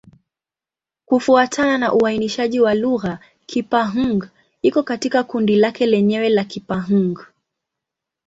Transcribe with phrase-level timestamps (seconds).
[1.05, 4.23] Kufuatana na uainishaji wa lugha, Kipa-Hng
[4.61, 7.19] iko katika kundi lake lenyewe la Kipa-Hng.